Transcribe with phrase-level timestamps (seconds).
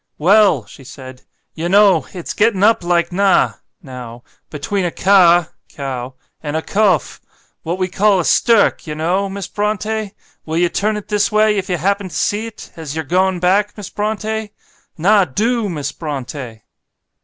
[0.17, 1.21] 'Well!' she said,
[1.53, 3.53] 'Yah know, it's getting up like nah
[3.83, 7.19] (now), between a cah (cow) and a cofe
[7.61, 11.55] what we call a stirk, yah know, Miss Brontë; will yah turn it this way
[11.55, 14.49] if yah happen to see't, as yah're going back, Miss Brontë;
[14.97, 16.61] nah DO, Miss Brontë.'"